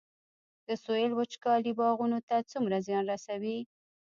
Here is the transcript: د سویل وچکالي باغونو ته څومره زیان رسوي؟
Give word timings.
د 0.67 0.69
سویل 0.83 1.11
وچکالي 1.15 1.71
باغونو 1.79 2.19
ته 2.27 2.35
څومره 2.51 2.75
زیان 2.87 3.03
رسوي؟ 3.11 3.57